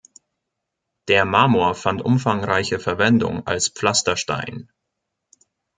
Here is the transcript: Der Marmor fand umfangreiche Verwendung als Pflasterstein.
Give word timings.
Der 1.09 1.25
Marmor 1.25 1.75
fand 1.75 2.01
umfangreiche 2.01 2.79
Verwendung 2.79 3.45
als 3.45 3.67
Pflasterstein. 3.69 4.67